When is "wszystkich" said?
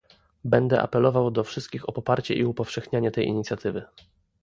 1.43-1.89